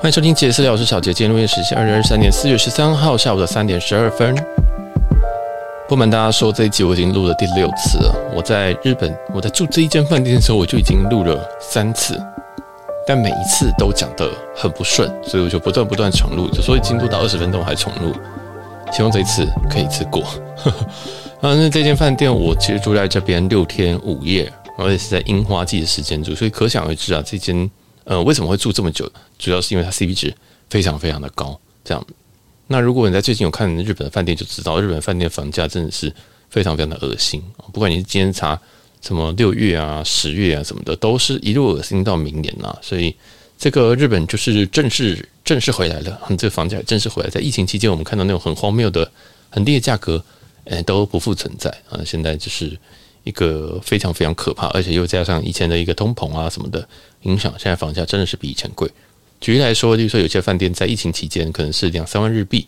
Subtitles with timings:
[0.00, 1.12] 欢迎收听杰私聊，我是小杰。
[1.12, 4.32] 今天录音时间二零二三年四月十三号下午的三点十二分。
[5.88, 8.14] 不瞒大家说，这一集我已经录了第六次了。
[8.32, 12.16] 我在日本，我在住这一间饭店的时候，我就已经录了三次，
[13.08, 18.14] 但每一次都讲得很不顺，所以我就不断不断重录，所以进度到二十分钟还重录。
[18.92, 20.22] 希望这一次可以一次过。
[21.42, 27.68] 啊，那这间饭店我其实住在这边六天五夜，而且是在樱花季的时间住，所以可想而知啊，这间。
[28.08, 29.06] 呃，为什么会住这么久？
[29.38, 30.34] 主要是因为它 CP 值
[30.70, 31.60] 非常非常的高。
[31.84, 32.06] 这样，
[32.66, 36.10] 那如果你在最近有看日本的饭店，就知道日本饭店房价真的是
[36.48, 37.42] 非常非常的恶心。
[37.70, 38.58] 不管你是今天查
[39.02, 42.74] 什么六月啊、十月啊什么的，都是一路恶心到明年呐。
[42.80, 43.14] 所以
[43.58, 47.28] 这个日本就是正式正式回来了，这个房价正式回来。
[47.28, 49.12] 在疫情期间，我们看到那种很荒谬的
[49.50, 50.24] 很低的价格，
[50.64, 52.00] 诶，都不复存在啊。
[52.06, 52.78] 现在就是。
[53.24, 56.86] 一个非常非常可怕，而且又加上以前的一个通膨啊什么的
[57.22, 58.90] 影响，现在房价真的是比以前贵。
[59.40, 62.66] 举例来说，例如说有些饭店在疫情期间可能是两三万日币，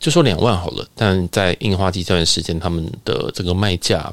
[0.00, 4.12] 就说两万好了，但在樱花季这段时间，他们的这个卖价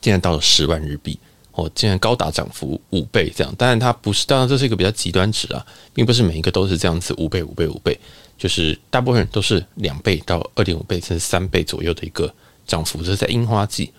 [0.00, 1.18] 竟然到了十万日币，
[1.52, 3.52] 哦，竟然高达涨幅五倍这样。
[3.56, 7.98] 当然，它不是，当然这是一个比较极端值啊，并不是每一个都是这样子五倍、五倍、五倍，
[8.36, 12.32] 就是大部分人都是两倍到二点五倍甚至三倍左右的一个
[12.66, 13.90] 涨幅，这是在樱花季。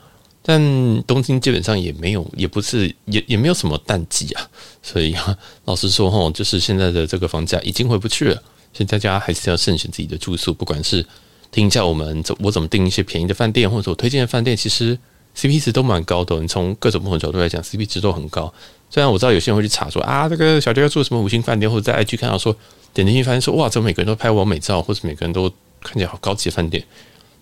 [0.41, 4.49] 但东京基本上也没有，也不是，也也没有什么淡季啊，
[4.81, 8.35] 所以啊，老实说哈，就是现在的这个房价已经回不去了，
[8.73, 11.05] 所以大家还是要慎选自己的住宿，不管是
[11.51, 14.97] 听一下我们怎我怎么订一些便宜的饭店，或者我推荐的饭店，其实
[15.35, 16.39] CP 值都蛮高的。
[16.39, 18.51] 你从各种不同角度来讲，CP 值都很高。
[18.89, 22.55] 虽然我知道有些人会去查说啊，这个小杰要住什么五星饭店，或者在 IG 看到说
[22.93, 25.47] 点进去发现说哇，怎么每个人都拍完美照，或者每个人都
[25.81, 26.83] 看起来好高级的饭店。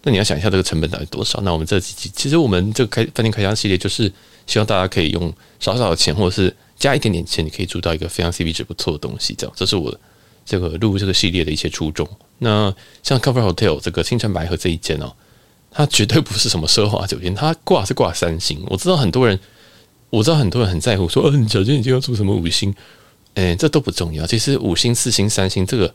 [0.03, 1.42] 那你要想一下这个成本到底多少？
[1.42, 4.12] 那我们这几集其实我们这个开饭店开箱系列就是
[4.45, 9.36] 希望大家可以用少少的钱，或者是加一点点钱，你可以住到一个非常 CP 值不错的东西。
[9.38, 9.94] 这样，这是我
[10.45, 12.08] 这个录这个系列的一些初衷。
[12.38, 12.73] 那
[13.04, 15.11] 像 Cover Hotel 这个清澄白河这一间哦，
[15.72, 18.64] 它绝对不是什么奢华酒店，它挂是挂三星。
[18.67, 19.38] 我知道很多人，
[20.10, 22.73] 我知道很多人很在乎说，嗯、小杰你就要住什么五星？
[23.33, 24.26] 哎，这都不重要。
[24.26, 25.93] 其实五星、四星、三星这个。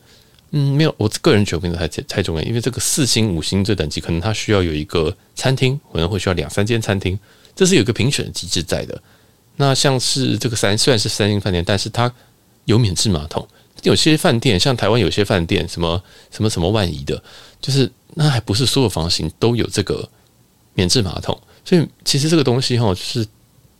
[0.54, 7.18] 嗯，没有，我个人觉得太太重要，因为这个四星、五星这等级，可能它需要有一个餐厅，可能会需要两三间餐厅，
[7.56, 9.02] 这是有一个评选机制在的。
[9.56, 12.12] 那像是这个三，虽然是三星饭店，但是它
[12.66, 13.48] 有免治马桶。
[13.82, 17.20] 有些饭店，像台湾有些饭店，什么什么什么万怡的，
[17.60, 20.06] 就是那还不是所有房型都有这个
[20.74, 21.36] 免治马桶。
[21.64, 23.26] 所以其实这个东西哈，就是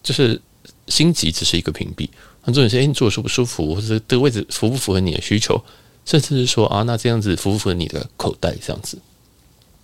[0.03, 0.41] 就是
[0.89, 2.09] 星级只是一个屏蔽，
[2.41, 5.63] 很多人说，哎，你住的舒不舒服，或者这个位置符不符合你的需求？
[6.05, 8.55] 甚至是说啊，那这样子符不符合你的口袋？
[8.61, 8.99] 这样子，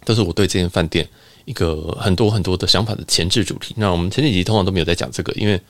[0.05, 1.09] 都是我对这间饭店
[1.45, 3.75] 一个很多很多的想法的前置主题。
[3.79, 5.61] 那我们前几集通常都没有在讲这个，因为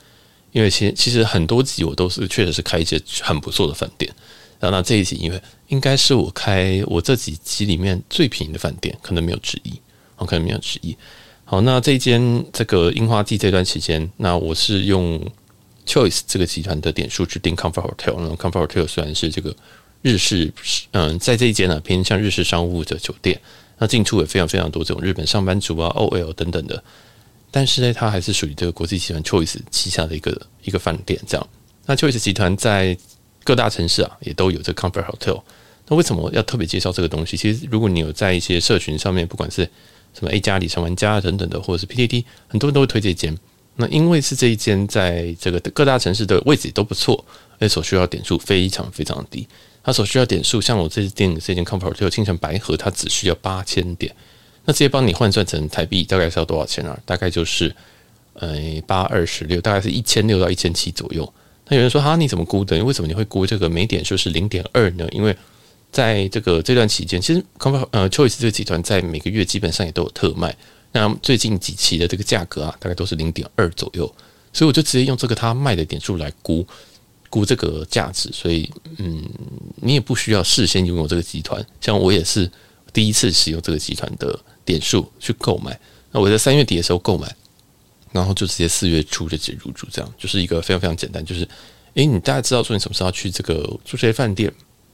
[0.52, 4.10] 因为其其实很多集我都是确实是开一些很不错的饭店。
[4.58, 9.72] 然后那这一集，因为应该是我开我这几集里面最便宜的饭店，可能没有之一，
[10.16, 10.96] 我可能没有之一。
[11.44, 15.20] 好，那这间这个樱花季这段期间，那我是用
[15.86, 18.16] Choice 这个集团的点数去订 Comfort Hotel。
[18.18, 19.54] 那 Comfort Hotel 虽然是这个。
[20.02, 20.52] 日式，
[20.92, 23.40] 嗯，在这一间呢，偏向日式商务的酒店，
[23.78, 26.82] 那进出也非常非常多这种日本上班族啊、OL 等等的，
[27.50, 31.20] 但是呢，它还是属于这个国际集团 Choice 旗下的一个一个饭店。
[31.26, 31.48] 这样，
[31.86, 32.96] 那 Choice 集团在
[33.44, 35.42] 各大城市啊，也都有这个 Comfort Hotel。
[35.88, 37.36] 那为什么要特别介绍这个东西？
[37.36, 39.62] 其实，如果你有在一些社群上面，不管是
[40.12, 43.36] 什么 A 加里、上玩家等等的，或者是 PTT，很多人都会推这间。
[43.76, 49.48] 那因为是这一间在这个各大城市的位置都不错，而且所需要点数非常非常低。
[49.82, 54.14] 它所需要点数，像我这次订的这件 Comfort 就清晨白盒，它只需要八千点，
[54.66, 56.98] 那直接帮你换算成台币，大概是要多少钱啊？
[57.06, 57.74] 大概就是
[58.34, 61.32] 呃八二十六，大概是一千六到一千七左右。
[61.68, 62.84] 那有人说哈，你怎么估的？
[62.84, 65.08] 为什么你会估这个每点数是零点二呢？
[65.10, 65.34] 因为
[65.90, 70.54] 在这个这段期间，其实 Comfort 呃 Choice 这个集团在每个月基本上也都有特卖，
[70.92, 74.06] 那最近几期的这个价格啊，大概都是零点二左右，
[74.52, 76.66] 所以我就直接用这个他卖的点数来估。
[77.30, 79.22] 估这个价值，所以嗯，
[79.76, 81.64] 你也不需要事先拥有这个集团。
[81.80, 82.50] 像我也是
[82.92, 85.78] 第一次使用这个集团的点数去购买。
[86.10, 87.34] 那我在三月底的时候购买，
[88.12, 91.22] 然后就直接四月初就直接入住，这样就是一个非常非常简单。
[91.24, 91.46] 就是，
[91.94, 93.54] 诶，你大概知道说你什么时候要去这个
[93.84, 94.52] 住这些饭店，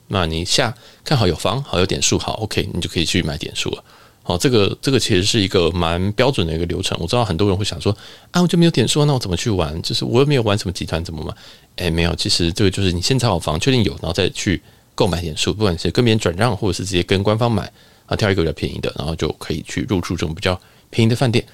[0.09, 3.85] 那你下看好有房，好有点数，好 OK，你就可以去买点数了。
[4.27, 6.97] 好，这个这个其实是一个蛮标准的一个流程。
[6.99, 7.95] 我知道很多人会想说，
[8.31, 9.81] 啊，我就没有点数，那我怎么去玩？
[9.83, 11.37] 就是我又没有玩什么集团，怎么玩？
[11.77, 14.63] 诶，没有，其实这个就是你先查好房，确定有，然后再去
[14.95, 17.71] 购买点数，不管是跟别人转让，或者是直接跟官方买
[18.07, 21.45] 啊，挑一个比较便宜的，然后就可以去入住这种比较便宜的饭店。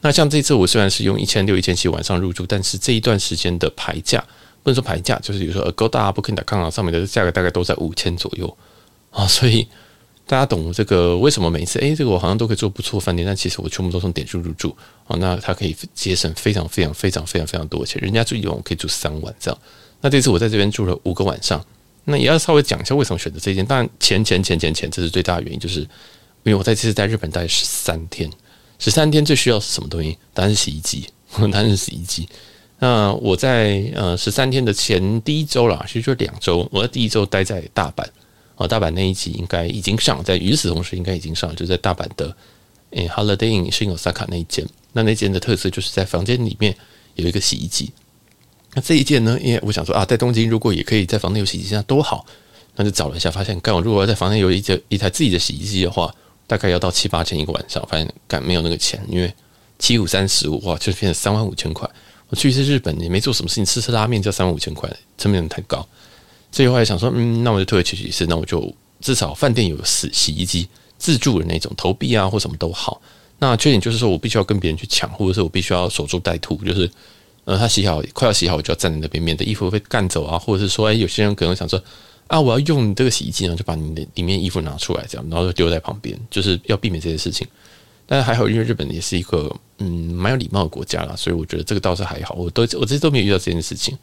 [0.00, 4.18] 那像这次我虽然是用一千六、一千七晚上入住，但是这一段时间的牌价，
[4.62, 8.56] 不能说牌价，就是比如说 Agoda、Booking.com 上面的价格大概都在五千左右
[9.10, 9.66] 啊，所以
[10.28, 14.76] 大家懂这个为什么每一次哎，这个我好像都可以做不错饭店，但其实我全部都从点数入住
[15.06, 19.58] 啊，那它可以节省非常非常非常非常非常多的钱，人家住一晚我可以住三晚这样，
[20.02, 21.64] 那这次我在这边住了五个晚上，
[22.04, 28.30] 那也要稍微讲一下为什么选择这间，当然钱钱钱钱钱这是最大的原因，就是因为我在这次在日本待十三天，
[28.78, 30.18] 十三天最需要是什么东西？
[30.34, 31.06] 当然是洗衣机，
[31.40, 32.28] 当然是洗衣机。
[32.80, 36.68] 那我在呃十三天的前第一周啦，其实就两周。
[36.70, 38.04] 我在第一周待在大阪，
[38.58, 42.36] 哦，大阪那一集应该已经上，在与此同时应该已经上，就在大阪的
[42.90, 44.66] 诶 Holiday Inn Shin Osaka 那一间。
[44.92, 46.76] 那那间的特色就是在房间里面
[47.14, 47.90] 有一个洗衣机。
[48.74, 52.26] 那这一间呢，因为我想说啊，在东京如果也可以在房间有洗衣机，那多好。
[52.80, 56.14] 那就找了一下，发现刚好如果要在房间有一台一台自己的洗衣机的话，
[56.46, 57.84] 大概要到七八千一个晚上。
[57.88, 59.32] 发现干没有那个钱，因为
[59.78, 61.88] 七五三十五哇，就是变成三万五千块。
[62.28, 65.84] 我去一次日本也没做什么事情，吃吃拉面就三万五千块，成本太高。
[66.50, 70.68] 所以后来想说，嗯，那我就退而求其次，那我就至少饭店有洗洗衣机
[70.98, 73.00] 自助的那种投币啊或什么都好。
[73.38, 76.90] 那缺点就是说我必须要跟别人去抢，或者是我必须要守株待兔，就是
[77.44, 81.80] 呃他洗好快要洗好，我就要站在那边，免得衣服被干走啊，或者是说，哎，有些人可能想说
[82.26, 87.46] 啊，我要用这个洗衣机呢，就把你的里面衣服拿出来，这样然后就丢在旁边，就是要避免这些事情。
[88.06, 92.34] 但还好，因为日本也是一个嗯蛮有礼貌的国家啦，所以我觉得这个倒是还好。
[92.34, 93.96] 我都我这些都没有遇到这件事情，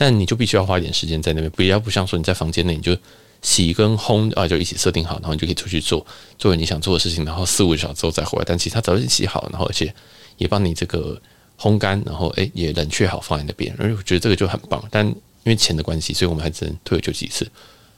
[0.00, 2.96] 但你就必须要花一点时间在那边，不要不像说你在房间内你就
[3.42, 6.06] 洗跟烘啊就一起设定好，然后你就可以出去做
[6.38, 8.44] 做你想做的事情，然后四五个小时之后再回来。
[8.46, 9.94] 但其实他早就洗好，然后而且
[10.38, 11.20] 也帮你这个
[11.58, 14.82] 烘干，然后诶也冷却好放在那边，而我觉得这个就很棒。
[14.90, 17.46] 但因为钱的关系，所以我们还只能退而求其次。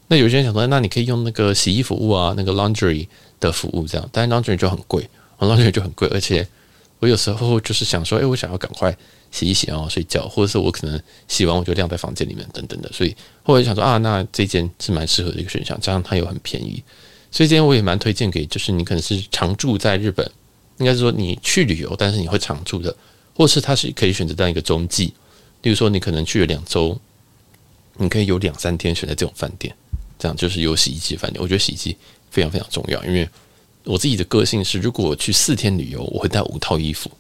[0.09, 3.07] 那有些人想说，那你可以用那个洗衣服务啊，那个 laundry
[3.39, 5.09] 的服务这样，但 laundry 就很贵。
[5.39, 6.47] 然后就很贵，而且
[7.01, 8.97] 我有时候就是想说，哎，我想要赶快
[9.33, 16.81] 洗一洗，然后睡觉，或者是我可能洗完我就晾在房间里面等等的，所以后来想说啊，那这间是蛮适合的一个选项，加上它又很便宜，
[17.33, 20.31] 所以今天我也蛮推荐给，就是你可能是常住在日本，
[20.79, 22.95] 应该是说你去旅游，但是你会常住的，
[23.35, 25.07] 或是它是可以选择当一个中继，
[25.63, 26.97] 例如说你可能去了两周，
[27.97, 29.75] 你可以有两三天选择这种饭店，
[30.19, 31.97] 这样就是有洗衣机饭店，我觉得洗衣机
[32.31, 33.29] 非常非常重要，因为。
[33.85, 37.11] 我自己的个性是，如果我去四天旅游，我会带五套衣服，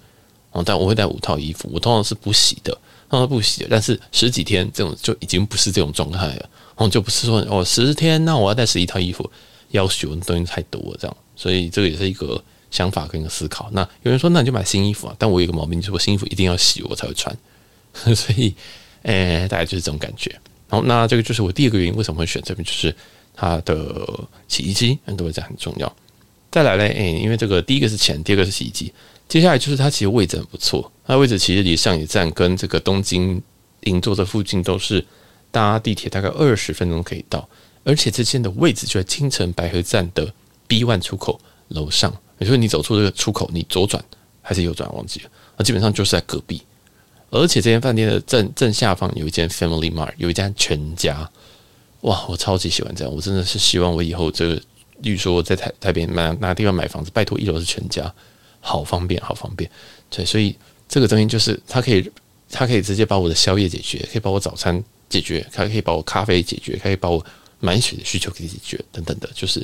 [0.53, 2.73] 哦，但我会带五套衣服，我通常是不洗的，
[3.11, 3.69] 通常不洗的。
[3.71, 9.29] 但是十几天这种就已经不是这种状态了，哦，就不是说哦十天，那我要带十一套衣服，
[9.71, 13.69] 要求东西太多了这样，所以这个也是一个想法跟一个思考。
[13.73, 17.37] 那有人说，那你就买新衣服啊，但我有一个毛病，就是我新衣服一定要洗我才会穿，
[18.15, 18.55] 所以，
[19.03, 20.31] 诶，大概就是这种感觉。
[20.69, 22.95] 然后，那这个就是我第二个原因，为什么会选这边，就是
[23.35, 24.07] 它的
[24.49, 25.97] 洗衣机，很多人这很重要。
[26.51, 28.93] 再来嘞，诶、因为这个第一个是钱，第二个是洗衣机，
[29.33, 33.41] 接下来就是它其实位置很不错，它位置其实离上野站跟这个东京
[33.85, 35.03] 银座这附近都是
[35.51, 37.49] 搭地铁大概二十分钟可以到，
[37.83, 40.31] 而且这间的位置就在青城白河站的
[40.69, 44.05] B one 出口楼上，也就是你走出这个出口，你左转
[44.43, 46.61] 还是右转忘记了，那基本上就是在隔壁，
[47.31, 51.27] 而且这间饭店的正正下方有一间 Family Mart，有一家全家，
[52.03, 54.61] 哇，我超级喜欢这样，我真的是希望我以后这个。
[54.99, 58.15] 例如说，在台台北买哪个地方买房子，拜托一楼是全家，
[58.63, 59.71] 好方便，好方便。
[60.09, 60.57] 对，所以
[60.89, 62.11] 这个东西就是它可以，
[62.49, 67.23] 它可以直接把我的宵夜解决，可以把我早餐解决，它可以把我咖啡解决，可以把我
[67.61, 69.63] 满血的需求给解决，等等的，就是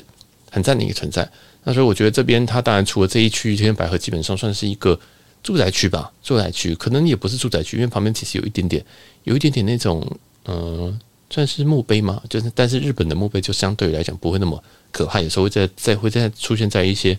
[0.51, 1.27] 很赞的一个存在。
[1.63, 4.99] 那所以我觉得这边它当然除了这一区，这边百合基本上算是一个
[5.41, 8.85] 住宅区吧，住宅区可能也不是住宅区，因为旁边其实有一点点，
[9.23, 10.05] 有一点点那种
[10.45, 10.99] 嗯。
[11.31, 17.15] 算是墓碑嘛，就是但是日本的墓碑就相对来讲不会那么可怕，有时候会在在会在出现在一些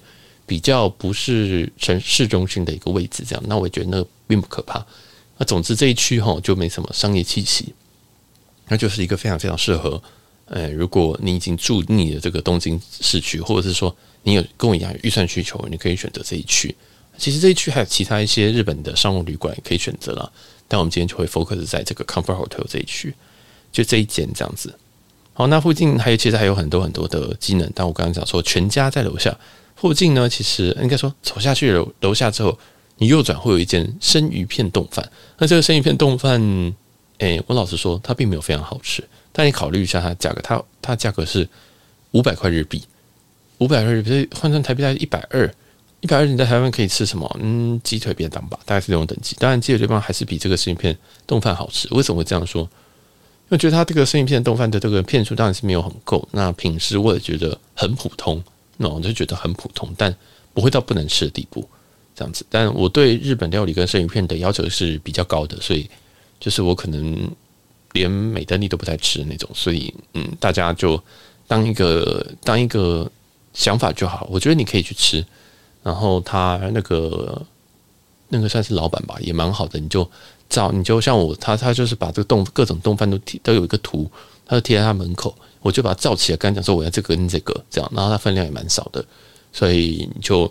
[0.51, 4.85] 比较不是城市中心的一个位置，这样，那我觉得那并不可怕。
[5.39, 7.73] 那总之这一区哈就没什么商业气息，
[8.67, 10.03] 那就是一个非常非常适合，
[10.47, 16.75] 呃，如果你已经住腻了这个东京市区，或者是说你有跟我一样预算需求，你可以选择这一区。
[17.17, 20.33] 其实这一区还有其他一些日本的商务旅馆可以选择了，
[20.67, 23.15] 但我们今天就会 focus 在这个 Comfort Hotel 这一区。
[23.71, 24.75] 就这一间这样子，
[25.33, 29.39] 好，那附近还有其实还有很多很多的机能，但我刚刚讲说全家在楼下
[29.81, 32.59] 附近呢，其实应该说走下去楼楼下之后，
[32.99, 35.11] 你右转会有一间生鱼片冻饭。
[35.39, 36.39] 那这个生鱼片冻饭，
[37.17, 41.49] 诶，我老实说，它并没有非常好吃，但你考虑一下它价格，它它价格是
[42.11, 42.83] 五百块日币，
[43.57, 45.51] 五百块日币换算台币大概一百二，
[46.01, 47.35] 一百二你在台湾可以吃什么？
[47.41, 49.35] 嗯，鸡腿便当吧，大概是这种等级。
[49.39, 50.95] 当然，鸡腿便当还是比这个生鱼片
[51.27, 51.89] 冻饭好吃。
[51.93, 52.61] 为什么会这样说？
[52.65, 52.69] 因
[53.49, 58.45] 为觉得它这个生鱼片冻饭的这个片数当然是没有很够，那品质我也觉得很普通，
[58.83, 60.15] 那我就觉得很普通，但
[60.55, 61.69] 不会到不能吃的地步，
[62.15, 62.47] 这样子。
[62.49, 65.87] 但我对日本料理跟生鱼片的要求是比较高的，所以
[66.41, 67.31] 就是我可能
[67.93, 70.99] 连美登利都不太吃的那种，所以嗯，大家就
[71.47, 73.11] 当一个当一个
[73.53, 74.27] 想法就好。
[74.31, 75.23] 我觉得你可以去吃，
[75.83, 77.47] 然后他那个
[78.29, 79.79] 那个算是老板吧，也蛮好的。
[79.79, 80.11] 你就
[80.49, 84.11] 照，你就像我，他他就是把这个丼各种丼饭都贴都有一个图，
[84.47, 89.05] 他就贴在他门口，我就把它罩起来，跟他讲说我要这个跟这个这样，然后他分量也蛮少的，
[89.53, 90.47] 所以你就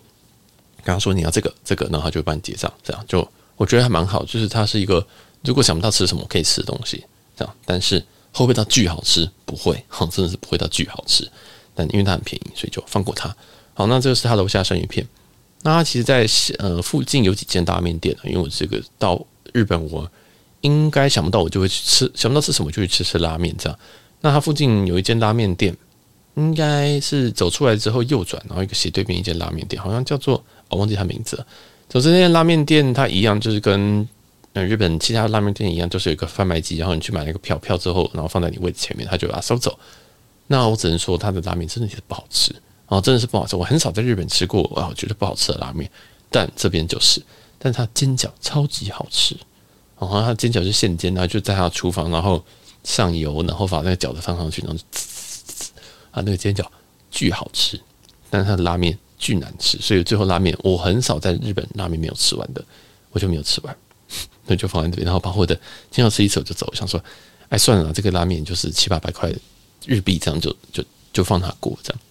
[0.83, 5.05] 跟他说你要这个这个，然后他就帮你结账，这样就我觉得还蛮好，就是它是一个。
[5.41, 7.01] 如果想不到吃什么可以吃的东西，
[7.33, 7.97] 这样，但是
[8.33, 9.25] 会不会到巨好吃？
[9.45, 11.25] 不会，哈真的是不会到巨好吃。
[11.73, 13.33] 但因为它很便宜，所以就放过它。
[13.73, 15.07] 好，那这个是他楼下生鱼片。
[15.61, 20.11] 那他其实在呃附近有几间拉面店，因为我这个到日本，我
[20.59, 23.79] 应该想不到我就会去吃，想不到吃什么就会去吃拉面这样。
[24.21, 25.75] 那他附近有一间拉面店，
[26.35, 31.45] 应该是走出来之后右转，然后一个斜对面一间拉面店，好像叫做我忘记他名字了。
[31.87, 34.07] 总之那间拉面店它一样，就是跟
[34.53, 39.77] 那日本其他拉面店一样，就是有一个贩卖机，然后你去买那个票，票之后，然后放在你位置前面，他就把它收走。
[40.47, 43.55] 那我只能说，他的拉面真的是不好吃，然后真的是不好吃。
[43.55, 45.89] 我很少在日本吃过啊，我觉得不好吃的拉面，
[46.29, 47.21] 但这边就是，
[47.57, 49.35] 但它煎饺超级好吃，
[49.99, 52.43] 然后它煎饺是现煎，然后就在他厨房，然后
[52.83, 54.77] 上油，然后把那个饺子放上去，然后
[56.11, 56.65] 啊，那个煎饺
[57.11, 57.79] 巨好吃，
[58.29, 62.63] 但是它的拉面巨难吃，所以最后拉面我很少在日本拉面没有吃完的，
[63.11, 63.75] 我就没有吃完。
[64.47, 65.53] 那就放在这边，然后把我的
[65.91, 66.99] 经常吃一次我就走，想说，
[67.49, 69.31] 哎，算了，这个拉面就是七八百块
[69.85, 70.83] 日币，这样就就
[71.13, 72.01] 就放它过这样。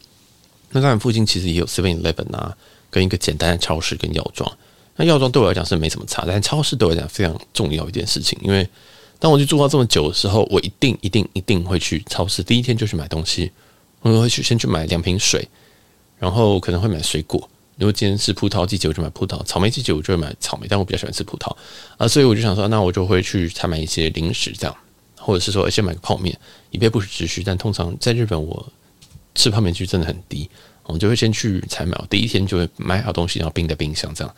[0.70, 2.56] 那当然附近其实也有 Seven Eleven 啊，
[2.88, 4.48] 跟一个简单的超市跟药妆。
[4.94, 8.68] 那药妆对我来讲是没什么差，但超市对我来讲非常重要一件事情，因为
[9.20, 13.50] 当我去住到这么久的时候，我一定一定一定会去超市，第一天就去买东西，
[14.00, 15.48] 我会去先去买两瓶水，
[16.18, 17.48] 然后可能会买水果。
[17.76, 20.66] 如果今天是葡萄季节，我就买葡萄；草莓季节，我就会买草莓。
[20.68, 21.54] 但我比较喜欢吃葡萄
[21.96, 24.76] 啊，所以我就想说，那我就会去采买一些零食，这样，
[25.16, 26.36] 或者是说先买个泡面，
[26.70, 27.42] 以备不时之需。
[27.42, 28.66] 但通常在日本，我
[29.34, 30.48] 吃泡面率真的很低，
[30.84, 31.96] 我就会先去采买。
[31.98, 34.34] 我第一天就会买好东西，然后冰在冰箱这样。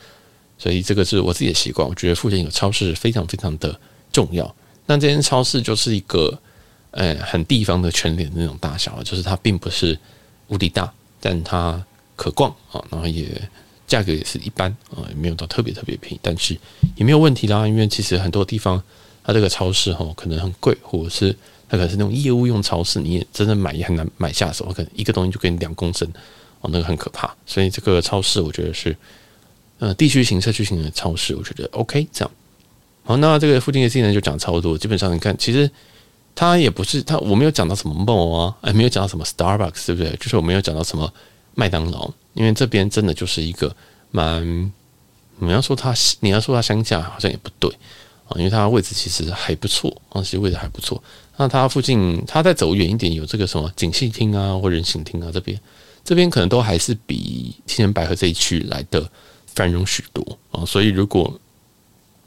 [0.59, 1.87] 所以这个是我自己的习惯。
[1.89, 3.79] 我觉得附近有超市非常非常的
[4.13, 4.55] 重要。
[4.91, 6.37] 那这间超市就是一个
[6.91, 9.99] 呃很地方的全联的那种大小，就是它并不是
[10.49, 11.83] 无敌大，但它。
[12.23, 13.25] 可逛啊，然后也
[13.87, 16.55] 价格也是一般啊，也没有到特别特别便宜，但是
[16.95, 17.67] 也没有问题啦。
[17.67, 18.83] 因为其实很多地方
[19.25, 21.35] 它这个超市哈可能很贵，或者是
[21.67, 26.07] 它可能是那种业务用超市，你也真的买也很难买下手，可能一个东西就给你两公升
[26.61, 27.35] 哦，那个很可怕。
[27.47, 28.95] 所以这个超市我觉得是
[29.79, 32.31] 呃地区型、社区型的超市，我觉得 OK 这样。
[33.05, 34.77] 好，那这个附近的技能就讲差不多。
[34.77, 35.71] 基本上你看，其实
[36.35, 40.15] 它也不是它，我没有讲到什么梦啊，哎，没有讲到什么 Starbucks，对不对？
[40.17, 41.13] 就是我没有讲到什么。
[41.57, 43.75] 麦当劳，因为这边真的就是一个
[44.13, 44.73] 蛮，
[45.41, 47.69] 你要说它，你要说它乡下好像也不对
[48.29, 51.03] 啊，因为它位置其实还不错啊，其实位置还不错。
[51.37, 55.61] 那它附近，它再走远一点，有这个什么锦糸町啊，或人行厅啊，这边
[56.05, 59.07] 这边可能都还是比青年百合这一区来的
[59.47, 60.65] 繁荣许多啊。
[60.65, 61.39] 所以如果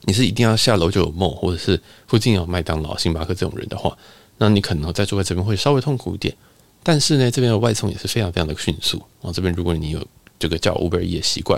[0.06, 3.98] 你是一定要下楼就有梦或者是附近有麦当劳、星巴克这种人的话，
[4.38, 6.36] 那你可能在住在这边会稍微痛苦一点。
[6.84, 9.32] 但是呢，这边的外送也是非常非常的迅速啊。
[9.32, 10.06] 这边如果你有
[10.38, 11.58] 这个叫 Uber E 的习惯，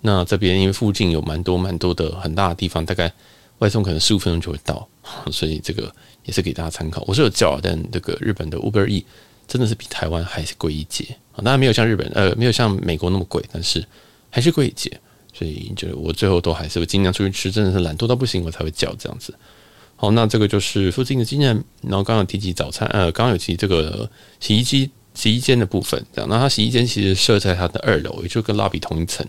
[0.00, 3.12] 那这边因为附近有蛮多蛮多的很大的地方，大概
[3.58, 4.88] 外送可能十五分钟就会到，
[5.30, 7.04] 所以这个也是给大家参考。
[7.06, 9.06] 我是有叫，但这个日本的 Uber E
[9.46, 11.38] 真的是比台湾还是贵一截啊。
[11.38, 13.84] 当然没有像日本呃没有像美国那么贵，但是
[14.30, 15.00] 还是贵一截。
[15.36, 19.34] 所以就我最后都还是会尽量出去吃，真的是懒惰到不行，我才会叫这样子。
[19.96, 21.54] 好，那这个就是附近的经验。
[21.82, 24.08] 然后刚刚提及早餐，呃，刚刚有提这个
[24.40, 26.28] 洗衣机、洗衣间的部分，这样。
[26.30, 29.26] 那它洗衣间其实设在它的二楼，也就跟蜡笔同一层。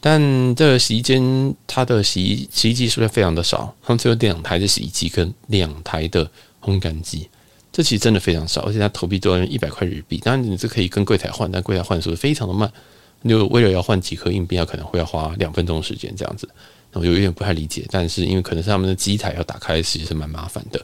[0.00, 6.30] 但这个洗衣间它的洗衣洗衣机数量非常的少，它只有两台的洗衣机跟两台的
[6.60, 7.28] 烘干机，
[7.72, 10.18] 这其实真的非常少，而且它投币都要用一百块日币。
[10.18, 12.70] 当然你这可以跟柜台换，但柜台换速度非常的慢，
[13.24, 16.48] 就为了要换几颗硬币，要可能会要花两分钟时间这样子。
[16.92, 20.80] 我就有点不太理解，但是因为可能是他们的机台要打开，其实是蛮麻烦的。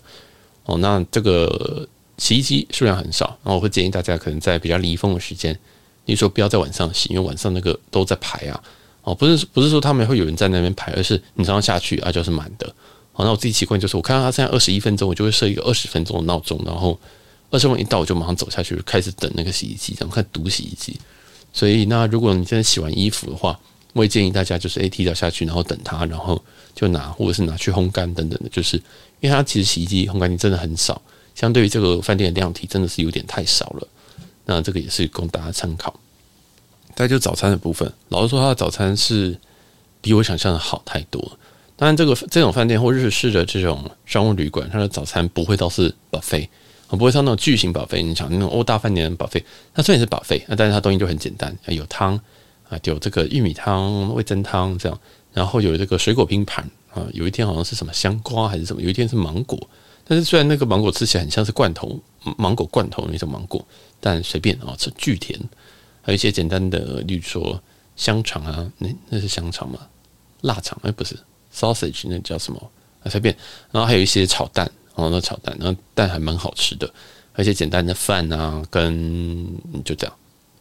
[0.67, 5.59] 哦，那这个洗衣机数量很少，然后我会建议大家可能在比较离峰的时间，
[6.05, 8.63] 你说不要在晚上洗，因为晚上那个都在排啊。
[9.05, 12.67] 哦，不是不是说他们会有人在那边排，而是你早上下去啊就是满的。
[13.15, 17.01] 好，那我自己习惯就是我看到他现在二十一分钟，我就会设一个二十分钟的闹钟，然后
[17.51, 21.01] 二十分钟一到我就马上走下去，开始等那个洗衣机，然后看读洗衣机。
[21.53, 23.59] 所以那如果你现在洗完衣服的话，
[23.93, 26.43] 我也建议大家就是诶提早下去，然后等它，然后
[26.75, 28.77] 就拿或者是拿去烘干等等的，就是
[29.21, 31.01] 因为它其实洗衣机烘干机真的很少，
[31.35, 33.89] 相对于这个饭店的量体真的是有点太少了。
[34.45, 35.95] 那这个也是供大家参考。
[36.95, 39.39] 再就早餐的部分，老实说，它的早餐是
[40.01, 41.39] 比我想象的好太多。
[41.77, 46.49] 当然，这个这种饭店或日式的这种商务旅馆，它的早餐不会到是 buffet，
[46.93, 48.03] 我不会像那种巨型 buffet。
[48.03, 52.15] 你想那种欧大饭店的 buffet，它虽然是 buffet，但是它东西就很简单，有汤
[52.69, 55.01] 啊，有这个玉米汤、味噌汤这样，
[55.33, 59.59] 然后有这个水果拼盘啊，有一天好像是什么香瓜还是什么，有一天是芒果。
[60.05, 61.99] 但是虽然那个芒果吃起来很像是罐头
[62.37, 63.65] 芒果罐头那种芒果，
[63.99, 65.41] 但随便啊，吃巨甜。
[66.03, 67.59] 还有一些简单的，例如说
[67.97, 69.79] 香肠啊，那那是香肠吗？
[70.43, 70.79] 腊肠？
[70.83, 71.17] 哎，不是
[71.55, 72.71] ，sausage 那叫什么？
[73.03, 73.35] 啊，随便。
[73.71, 76.93] 然后还有一些炒蛋，哦，那炒蛋，然后蛋还蛮好吃的。
[77.35, 79.47] 而且简单的饭啊，跟
[79.85, 80.15] 就这样，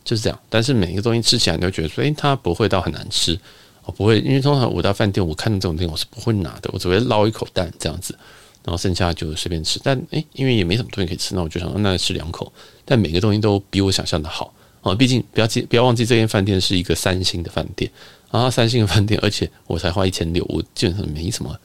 [0.04, 0.40] 就是这样。
[0.50, 3.38] 但是每一个东西吃起来，你会觉得说，哎，它不会到很难吃，
[3.84, 8.18] 我不会，因为通常我到饭店，我看到这种店，我是不会拿的，我只会捞一口蛋这样子。
[8.64, 12.54] 然后剩下就随便吃，但诶，因为也没什么东西可以吃，那我就想那吃两口。
[12.86, 14.94] 但每个东西都比我想象的好啊！
[14.94, 17.92] 毕竟不要记，不要忘记，这间饭店是一个三星的饭店
[18.30, 21.60] 啊，三星的饭店，而且我才花一千六，我基本上没什么，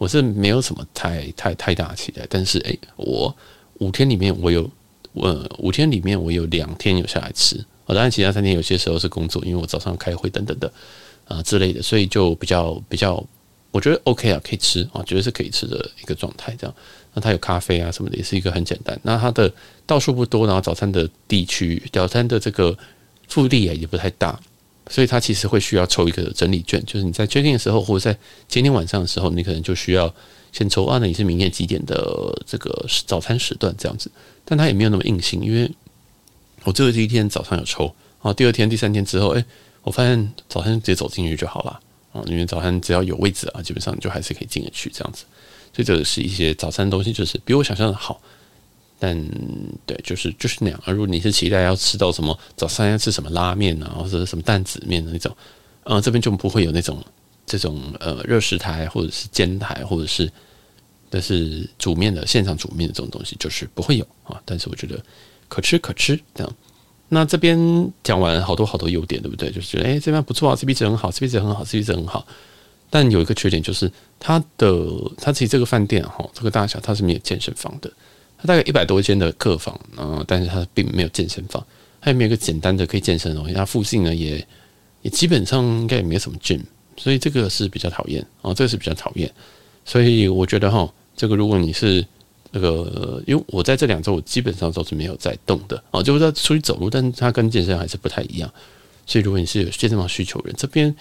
[0.00, 2.26] 我是没有什么太太太大期待。
[2.30, 3.36] 但是诶，我
[3.80, 4.68] 五天里面我有，
[5.12, 10.72] 我五天里面我有两天有下来吃啊，当然其他三天有些时候是工作，因为我早上开会等等的
[11.28, 13.22] 啊之类的，所以就比较比较。
[13.72, 16.52] 我觉得 OK 啊，可以吃啊，绝对是可以吃的一个状态。
[16.58, 16.74] 这样，
[17.14, 18.98] 那它有咖啡啊什么的，也是一个很简单。
[19.04, 19.52] 那它的
[19.86, 22.76] 道数不多，然后早餐的地区，早餐的这个
[23.28, 24.40] 腹地啊也不太大，
[24.88, 28.18] 所以它其实会需要抽一个整理券，就是你在 check in 的时候，或者在
[28.48, 30.12] 今天晚上的时候，你可能就需要
[30.52, 34.10] 先抽啊，那你是明天几点的这个早餐时段这样子。
[34.44, 35.70] 但它也没有那么硬性，因为
[36.64, 39.44] 我最后第一天早上有抽啊，第二天、第三天之后，哎，
[39.82, 41.80] 我发现早餐直接走进去就好了。
[42.12, 45.24] 啊，因为早餐只要有位置啊，基本上就还是可以进得去这样子。
[45.72, 48.20] 所以这个是一些早餐的东西，就是比我想象的好。
[49.00, 49.18] 但
[49.86, 50.80] 对，就是就是那样。
[50.84, 55.34] 而如果你是期待要吃到什么早餐要吃什么拉面啊，或者什么担子面的那种，
[55.84, 57.02] 呃，这边就不会有那种
[57.46, 60.30] 这种呃热食台或者是煎台或者是
[61.08, 64.40] 但是煮面的现场煮面的这种东西，就是不会有啊。
[64.44, 65.02] 但是我觉得
[65.48, 66.56] 可吃可吃这样。
[67.08, 67.58] 那这边
[68.04, 69.50] 讲完好多好多优点，对不对？
[69.50, 72.24] 就是觉得哎，这边不错啊，CP 值很好，CP 值很好，CP 值很好。
[72.88, 74.86] 但有一个缺点就是它的，
[75.16, 77.90] 它其实这个饭店哈，这个大小它是没有健身房的。
[78.40, 81.64] 它大概一百多间的客房，嗯，但是它并没有健身房，
[82.00, 83.54] 它也没有一个简单的可以健身的东西。
[83.54, 84.46] 它附近呢也
[85.02, 86.60] 也基本上应该也没什么 gym，
[86.96, 89.30] 所以这个是比较讨厌啊，这个是比较讨厌。
[89.84, 92.04] 所以我觉得哈，这个如果你是。
[92.52, 98.52] 那个，因为我在这两周，我基本上都是没有在动的啊，就是在出去走路，但是它跟健身还是不太一样。
[99.06, 100.92] 所以，如果你是有健身房需求人，这边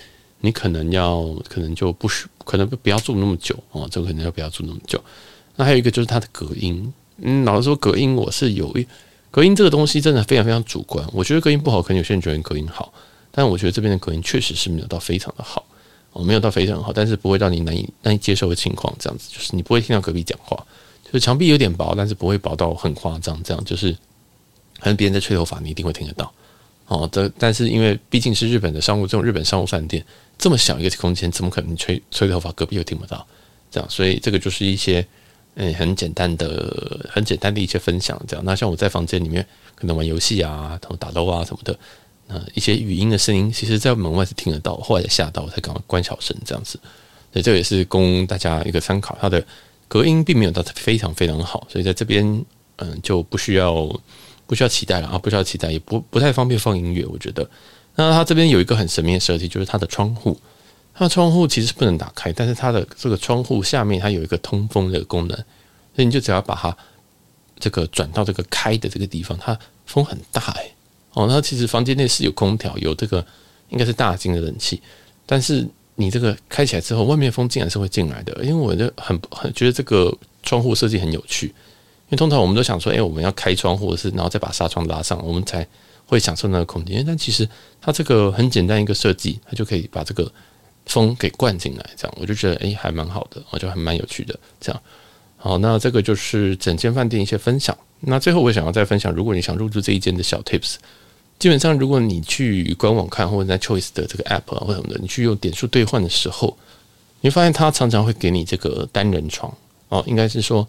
[0.41, 5.03] 你可能要，可能就不需，可能不要住那么久啊，这个可能要不要住那么久。
[5.55, 8.85] 那还有一个就是它的隔音，嗯，老实说，隔音我是有一
[9.31, 11.05] 隔音这个东西真的非常非常主观。
[11.13, 12.91] 我觉得隔音不好，可能有些人觉得隔音好，
[13.31, 15.65] 但我觉得这边的隔音确实是没有到非常的好
[16.13, 18.93] 哦，没有到非常好，但是不会让你难以难以接受的情况。
[18.97, 20.57] 这样子就是你不会听到隔壁讲话。
[21.03, 23.41] 就是墙壁有点薄，但是不会薄到很夸张。
[23.41, 23.91] 这样就是，
[24.79, 26.31] 可能别人在吹头发，你一定会听得到。
[26.85, 30.05] 哦，这但是因为毕竟是日本的商务，这种日本商务饭店
[30.37, 33.25] 这么小一个空间，怎么可能吹吹头发，隔壁又听不到？
[33.71, 35.03] 这样，所以这个就是一些
[35.59, 38.19] 嗯很简单的、很简单的一些分享。
[38.27, 39.45] 这样，那像我在房间里面
[39.75, 41.77] 可能玩游戏啊、打斗啊什么的，
[42.27, 44.75] 那一些语音的声音，其实在门外是听得到。
[44.77, 46.79] 后来吓到，我才赶快关小声这样子。
[47.31, 49.45] 所以这也是供大家一个参考，它的。
[49.91, 52.45] 隔音并没有到非常非常好，所以在这边，
[52.75, 53.73] 嗯，就不需要
[54.45, 57.03] 不需要期待了啊，不需要期待，也不不太方便放音乐。
[57.07, 57.49] 我觉得，
[57.95, 60.39] 那它这边有一个很神秘的设计，就是它的窗户，
[60.99, 65.37] 它的窗户其实是不能打开，但是它的这个窗户下面它有一个通风的功能，
[65.95, 66.75] 所以你就只要把它
[67.57, 70.73] 这个转到这个开的这个地方，它风很大诶、
[71.13, 73.25] 哦，那其实房间内是有空调，有这个
[73.69, 74.81] 应该是大型的冷气，
[75.25, 75.65] 但是。
[76.01, 81.47] 你这个开起来之后，外面风竟然是会进来的，因为我就很很觉得这个窗户设计很有趣。
[81.47, 85.67] 因为通常我们都想说，哎，我们要开窗户是，然后再把纱窗拉上，我们才
[86.05, 87.03] 会享受那个空间。
[87.05, 87.45] 但其实
[87.81, 90.31] 它这个很简单一个设计，它就可以把这个
[90.89, 94.37] 风给灌进来，这样我就觉得哎，还蛮好的，我觉得还蛮有趣的。
[94.59, 94.81] 这样
[95.37, 97.77] 好，那这个就是整间饭店一些分享。
[98.01, 100.75] 那最后我想要再分享，如果你想入住这一间的小 tips。
[101.37, 106.57] 基本上，如果你去官网看，或者在 Choice 的这个 App 啊，或什么的，你去用点数兑换的时候，
[107.21, 109.49] 你会发现它常常会给你这个单人床
[109.87, 110.67] 哦，应该是说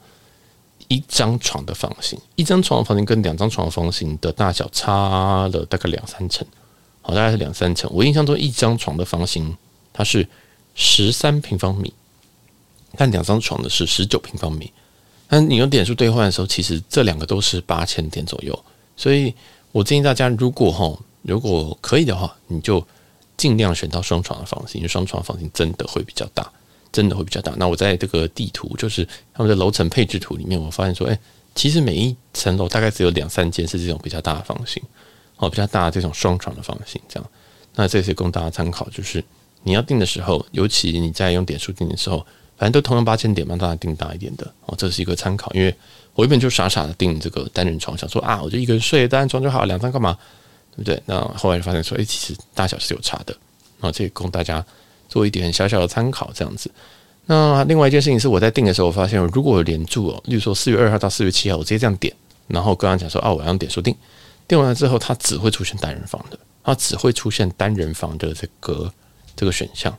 [0.86, 6.46] 一张床的房型，一张床的房型跟两张床的房型的大小差了大概两三成，
[7.02, 7.90] 好，大概是两三成。
[7.92, 9.56] 我印象中一张床的房型
[9.92, 10.26] 它是
[10.74, 11.92] 十三平方米，
[12.96, 14.72] 但两张床的是十九平方米。
[15.28, 18.64] 但你用点数兑换的时候，其实这两个都是八千点左右，
[18.96, 19.34] 所以。
[19.72, 22.84] 我建议大家，如果哈，如果可以的话，你就
[23.36, 26.50] 尽量选到双床的房型，因为双床房型真的会比较大。
[26.92, 27.52] 真的会比较大。
[27.56, 31.16] 那我在这个地图，就是他们的楼层配置图里面，我发现说，哎，
[31.54, 34.82] 其实每一层楼大概只有两三间是这种比较大的房型，
[35.36, 37.30] 哦，比较大的这种双床的房型，这样。
[37.76, 39.24] 那这些供大家参考，就是
[39.62, 42.18] 你要订的时候，尤其你在用点数订的时候，
[42.56, 45.52] 反正都同样八千点嘛，大家订大一点的哦，这是一个参考。
[45.54, 45.74] 因为
[46.14, 50.16] 我原本就傻傻的订这个单人床，想说啊，我就一个人睡单人床就好，两张干嘛？
[50.72, 51.02] 对不对？
[51.06, 53.36] 那后来就发现说，哎，其实大小是有差的。
[53.80, 54.64] 啊，这个供大家
[55.08, 56.70] 做一点小小的参考，这样子。
[57.26, 62.14] 那另外一件事情是，我在订的时候，我发现如果连住哦，例如说四月二号到四月七号，我直接这样点，
[62.46, 63.94] 然后跟他讲说，啊，我要用点数订，
[64.46, 68.92] 订完了之后，它只会出现单人房的，它只会出现单人房的这个
[69.40, 69.96] 这个选项，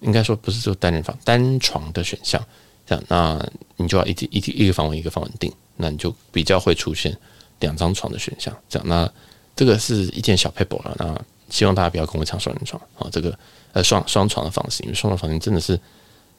[0.00, 2.44] 应该说不是说单人房单床的选项，
[2.84, 7.16] 这样，那你就要一一一个房为一个房稳定，那你就比较会出现
[7.60, 9.08] 两张床的选项，这样，那
[9.54, 11.24] 这个是一件小 paper 了，那。
[11.52, 13.08] 希望大家不要跟我抢双人床啊！
[13.10, 13.36] 这个
[13.72, 15.76] 呃双双床的房型，因为双床房型真的是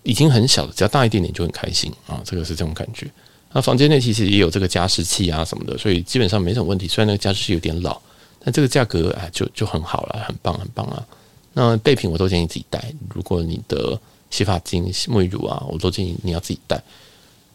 [0.04, 2.22] 已经很小了，只要大一点点就很开心啊！
[2.24, 3.06] 这个是这种感觉。
[3.52, 6.88] 那房间内其实也有这个加湿器啊什么的，所以基本上没什么问题。
[6.88, 8.02] 虽然那个加湿器有点老，
[8.40, 11.06] 但这个价格啊就就很好了，很棒很棒啊！
[11.54, 12.94] 那备品我都建议自己带。
[13.14, 16.82] 如果你的洗发精、沐浴乳啊，我都建议你要自己带。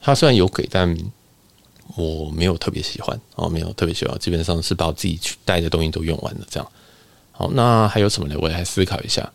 [0.01, 0.97] 它虽然有给，但
[1.95, 6.73] 我没有特别喜欢哦，没有特别喜欢，基本上是把我自己去带的东西都用完了这样。
[7.33, 8.37] 好，那还有什么呢？
[8.41, 9.33] 我来思考一下。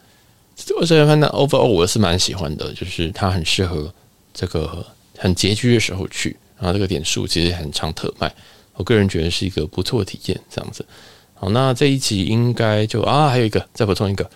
[0.77, 3.91] 二十元饭店 overall 我是蛮喜欢的，就是它很适合
[4.33, 4.85] 这个
[5.17, 8.31] 很拮据的时候去，然后这个点数其实很常特卖，
[8.75, 10.39] 我个人觉得是一个不错的体验。
[10.49, 10.85] 这样子，
[11.33, 14.29] 好，那这一集应该就啊，还有一个再补充一个，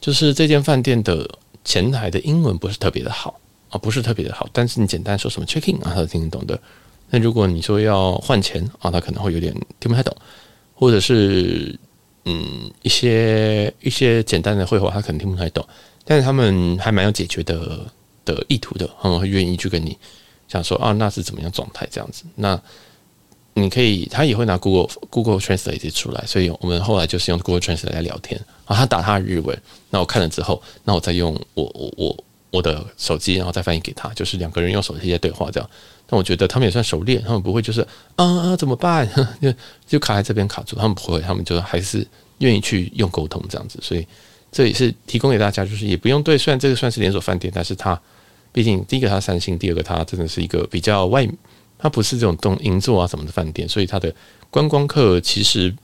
[0.00, 1.28] 就是这间饭店的
[1.64, 6.58] 前台的英文不是特别的好啊，不是特别的好，但是你简单说什么 checking 啊，他都听得懂的。
[7.10, 10.16] 那如果你说要换钱啊，他可能会有点听不太懂，
[10.74, 11.78] 或者是。
[12.28, 15.64] 嗯，一些一些简单的会话，他可能听不太懂，
[16.04, 17.86] 但是他们还蛮有解决的
[18.24, 19.96] 的意图的，他们会愿意去跟你
[20.48, 22.24] 讲说啊，那是怎么样状态这样子。
[22.34, 22.60] 那
[23.58, 28.76] 你可以，他也会拿 Google Google Translate 出来，所以我们后来就是用 Google Translate 来聊天啊。
[28.76, 35.70] 他打他的日文，那我看了之后，那我再用我我我我的手机，然后再翻译给他，就是两个人用手机在对话这样。
[36.06, 37.80] 但我觉得他们也算熟练，他们不会就是
[38.14, 39.08] 啊啊怎么办？
[39.40, 39.52] 就
[39.88, 42.06] 就卡在这边卡住，他们不会，他们就还是
[42.38, 43.78] 愿意去用沟通这样子。
[43.80, 44.06] 所以
[44.52, 46.36] 这也是提供给大家，就是也不用对。
[46.36, 47.98] 虽然这个算是连锁饭店，但是它
[48.52, 51.26] 毕竟第一个它三星，第二个它真的是一个比较外，
[51.78, 54.14] 它不是这种东银座啊什么的饭店，所以它的
[54.50, 55.74] 观光客其实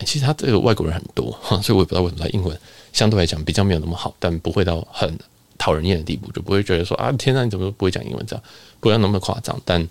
[0.00, 2.58] 其实它这个外国人很多， 所以我也不知道为什么它英文
[2.92, 5.18] 相对来讲比较没有那么好，但不会到很。
[5.58, 8.44] 讨人厌的地步，就不会觉得说啊，天哪，你怎么都不会讲英文这样，
[8.78, 9.58] 不要那么夸张。
[9.64, 9.88] 但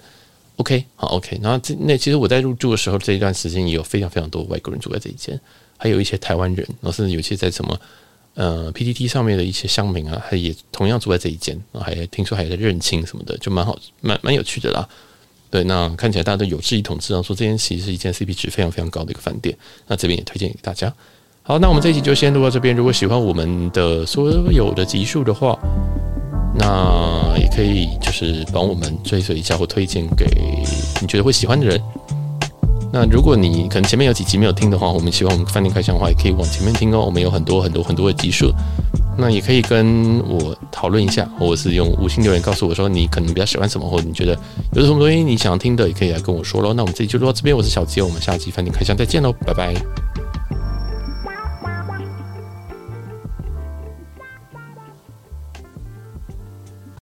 [0.57, 1.39] OK，好 OK。
[1.41, 5.37] 然后这那其实我在入住的时候，这一段时间也有非常非常多外国人住在这一间，
[5.75, 7.81] 还有一些台湾人，然后甚至有些在什么
[8.35, 14.87] 呃 PTT 上面的一些乡民啊，他也同样住在这一间，然后还听说还在认亲什么的，就蛮好，蛮蛮有趣的啦。
[15.55, 19.57] 对，那看起来大家都有志一同，知道说这间其实是一间 CP 值非常非常高的一个饭店。
[19.87, 20.93] 那这边也推荐给大家。
[21.43, 22.75] 好，那我们这一集就先录到这边。
[22.75, 25.57] 如果喜欢我们的所有的集数的话，
[26.59, 30.25] 那也可以就是帮我们追随一下或推荐给
[30.99, 31.81] 你觉得会喜欢的人。
[32.91, 36.99] 那如果你可能前面有几集没有听的话，我们希望我们饭店开箱的话，也可以往前面听哦。
[37.05, 38.51] 我们有很多很多很多的集数，
[39.17, 44.37] 那也可以跟我讨论一下，或者是用五星留言告诉我说你可能比较喜欢什么，或者你觉得
[44.73, 46.73] 有什么东西你想听的，也可以来跟我说喽。
[46.73, 50.24] 那我们这期就录到这边，我是小杰，我们下期饭店开箱再见喽，拜拜。